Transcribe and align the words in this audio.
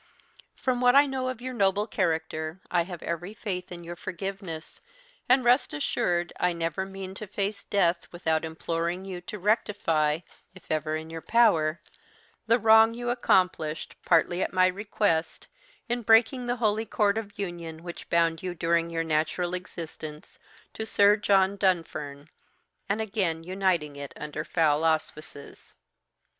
"From 0.55 0.81
what 0.81 0.95
I 0.95 1.05
know 1.05 1.29
of 1.29 1.41
your 1.43 1.53
noble 1.53 1.85
character, 1.85 2.59
I 2.71 2.85
have 2.85 3.03
every 3.03 3.35
faith 3.35 3.71
in 3.71 3.83
your 3.83 3.95
forgiveness, 3.95 4.81
and 5.29 5.43
rest 5.43 5.75
assured, 5.75 6.33
I 6.39 6.53
never 6.53 6.87
mean 6.87 7.13
to 7.13 7.27
face 7.27 7.63
death 7.63 8.07
without 8.11 8.43
imploring 8.43 9.05
you 9.05 9.21
to 9.21 9.37
rectify, 9.37 10.21
if 10.55 10.71
ever 10.71 10.95
in 10.95 11.11
your 11.11 11.21
power, 11.21 11.81
the 12.47 12.57
wrong 12.57 12.95
you 12.95 13.11
accomplished, 13.11 13.95
partly 14.03 14.41
at 14.41 14.51
my 14.51 14.65
request, 14.65 15.47
in 15.87 16.01
breaking 16.01 16.47
the 16.47 16.55
holy 16.55 16.87
cord 16.87 17.19
of 17.19 17.37
union 17.37 17.83
which 17.83 18.09
bound 18.09 18.41
you 18.41 18.55
during 18.55 18.89
your 18.89 19.03
natural 19.03 19.53
existence 19.53 20.39
to 20.73 20.83
Sir 20.83 21.15
John 21.15 21.57
Dunfern, 21.57 22.27
and 22.89 23.01
again 23.01 23.43
uniting 23.43 23.97
it 23.97 24.13
under 24.15 24.43
foul 24.43 24.83
auspices. 24.83 25.75